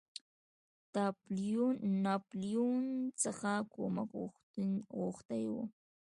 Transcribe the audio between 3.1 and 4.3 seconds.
څخه کومک